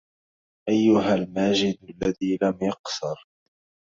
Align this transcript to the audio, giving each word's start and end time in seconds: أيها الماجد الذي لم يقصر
أيها 0.69 1.13
الماجد 1.15 1.77
الذي 1.83 2.37
لم 2.41 2.57
يقصر 2.61 3.25